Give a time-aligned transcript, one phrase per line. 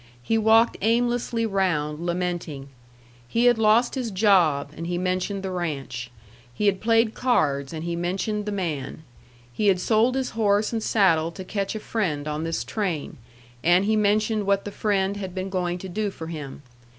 [0.23, 2.69] He walked aimlessly round, lamenting.
[3.27, 6.09] He had lost his job, and he mentioned the ranch.
[6.51, 9.03] He had played cards, and he mentioned the man.
[9.53, 13.17] He had sold his horse and saddle to catch a friend on this train,
[13.63, 16.63] and he mentioned what the friend had been going to do for him.